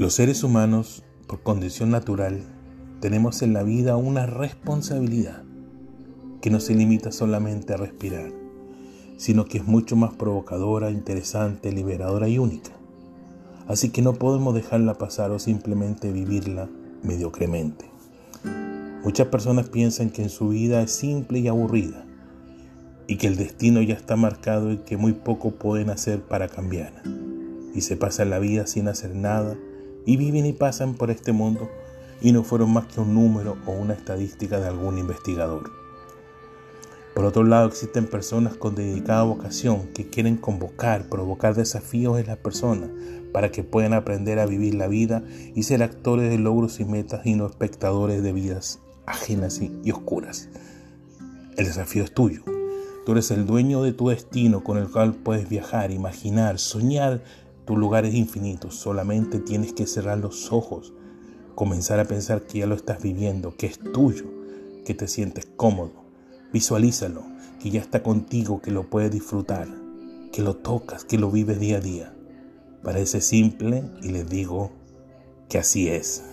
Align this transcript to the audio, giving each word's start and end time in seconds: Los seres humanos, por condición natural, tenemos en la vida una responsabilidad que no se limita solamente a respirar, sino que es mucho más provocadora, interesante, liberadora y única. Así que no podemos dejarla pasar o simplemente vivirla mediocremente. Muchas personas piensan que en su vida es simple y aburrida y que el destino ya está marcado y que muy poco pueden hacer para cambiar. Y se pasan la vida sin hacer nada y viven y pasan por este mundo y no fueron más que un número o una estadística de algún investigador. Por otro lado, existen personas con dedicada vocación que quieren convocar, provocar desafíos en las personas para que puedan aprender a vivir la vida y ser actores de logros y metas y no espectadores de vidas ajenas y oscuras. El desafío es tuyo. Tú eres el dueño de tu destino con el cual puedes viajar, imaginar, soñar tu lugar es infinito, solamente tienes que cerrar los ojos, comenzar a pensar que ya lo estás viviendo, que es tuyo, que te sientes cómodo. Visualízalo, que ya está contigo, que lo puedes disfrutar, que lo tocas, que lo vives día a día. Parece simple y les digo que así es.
Los 0.00 0.14
seres 0.14 0.44
humanos, 0.44 1.04
por 1.26 1.42
condición 1.42 1.90
natural, 1.90 2.40
tenemos 3.02 3.42
en 3.42 3.52
la 3.52 3.62
vida 3.62 3.98
una 3.98 4.24
responsabilidad 4.24 5.42
que 6.40 6.48
no 6.48 6.58
se 6.58 6.74
limita 6.74 7.12
solamente 7.12 7.74
a 7.74 7.76
respirar, 7.76 8.32
sino 9.18 9.44
que 9.44 9.58
es 9.58 9.66
mucho 9.66 9.96
más 9.96 10.14
provocadora, 10.14 10.90
interesante, 10.90 11.70
liberadora 11.70 12.28
y 12.28 12.38
única. 12.38 12.70
Así 13.68 13.90
que 13.90 14.00
no 14.00 14.14
podemos 14.14 14.54
dejarla 14.54 14.94
pasar 14.94 15.32
o 15.32 15.38
simplemente 15.38 16.10
vivirla 16.12 16.70
mediocremente. 17.02 17.84
Muchas 19.04 19.26
personas 19.26 19.68
piensan 19.68 20.08
que 20.08 20.22
en 20.22 20.30
su 20.30 20.48
vida 20.48 20.80
es 20.80 20.92
simple 20.92 21.40
y 21.40 21.48
aburrida 21.48 22.06
y 23.06 23.18
que 23.18 23.26
el 23.26 23.36
destino 23.36 23.82
ya 23.82 23.96
está 23.96 24.16
marcado 24.16 24.72
y 24.72 24.78
que 24.78 24.96
muy 24.96 25.12
poco 25.12 25.50
pueden 25.50 25.90
hacer 25.90 26.22
para 26.22 26.48
cambiar. 26.48 27.02
Y 27.74 27.82
se 27.82 27.98
pasan 27.98 28.30
la 28.30 28.38
vida 28.38 28.66
sin 28.66 28.88
hacer 28.88 29.14
nada 29.14 29.58
y 30.10 30.16
viven 30.16 30.44
y 30.44 30.52
pasan 30.52 30.94
por 30.94 31.12
este 31.12 31.30
mundo 31.30 31.70
y 32.20 32.32
no 32.32 32.42
fueron 32.42 32.72
más 32.72 32.86
que 32.86 33.00
un 33.00 33.14
número 33.14 33.56
o 33.64 33.70
una 33.70 33.94
estadística 33.94 34.58
de 34.58 34.66
algún 34.66 34.98
investigador. 34.98 35.70
Por 37.14 37.24
otro 37.24 37.44
lado, 37.44 37.68
existen 37.68 38.08
personas 38.08 38.56
con 38.56 38.74
dedicada 38.74 39.22
vocación 39.22 39.86
que 39.94 40.10
quieren 40.10 40.36
convocar, 40.36 41.08
provocar 41.08 41.54
desafíos 41.54 42.18
en 42.18 42.26
las 42.26 42.38
personas 42.38 42.90
para 43.32 43.52
que 43.52 43.62
puedan 43.62 43.92
aprender 43.92 44.40
a 44.40 44.46
vivir 44.46 44.74
la 44.74 44.88
vida 44.88 45.22
y 45.54 45.62
ser 45.62 45.80
actores 45.80 46.28
de 46.28 46.38
logros 46.38 46.80
y 46.80 46.84
metas 46.84 47.24
y 47.24 47.36
no 47.36 47.46
espectadores 47.46 48.20
de 48.20 48.32
vidas 48.32 48.80
ajenas 49.06 49.60
y 49.60 49.90
oscuras. 49.92 50.48
El 51.56 51.66
desafío 51.66 52.02
es 52.02 52.12
tuyo. 52.12 52.42
Tú 53.06 53.12
eres 53.12 53.30
el 53.30 53.46
dueño 53.46 53.82
de 53.82 53.92
tu 53.92 54.08
destino 54.08 54.64
con 54.64 54.76
el 54.76 54.90
cual 54.90 55.14
puedes 55.14 55.48
viajar, 55.48 55.92
imaginar, 55.92 56.58
soñar 56.58 57.22
tu 57.70 57.76
lugar 57.76 58.04
es 58.04 58.16
infinito, 58.16 58.72
solamente 58.72 59.38
tienes 59.38 59.72
que 59.72 59.86
cerrar 59.86 60.18
los 60.18 60.52
ojos, 60.52 60.92
comenzar 61.54 62.00
a 62.00 62.04
pensar 62.04 62.42
que 62.42 62.58
ya 62.58 62.66
lo 62.66 62.74
estás 62.74 63.00
viviendo, 63.00 63.54
que 63.56 63.66
es 63.66 63.78
tuyo, 63.78 64.24
que 64.84 64.92
te 64.92 65.06
sientes 65.06 65.46
cómodo. 65.54 65.92
Visualízalo, 66.52 67.22
que 67.60 67.70
ya 67.70 67.80
está 67.80 68.02
contigo, 68.02 68.60
que 68.60 68.72
lo 68.72 68.90
puedes 68.90 69.12
disfrutar, 69.12 69.68
que 70.32 70.42
lo 70.42 70.56
tocas, 70.56 71.04
que 71.04 71.16
lo 71.16 71.30
vives 71.30 71.60
día 71.60 71.76
a 71.76 71.80
día. 71.80 72.12
Parece 72.82 73.20
simple 73.20 73.84
y 74.02 74.08
les 74.08 74.28
digo 74.28 74.72
que 75.48 75.58
así 75.58 75.86
es. 75.86 76.24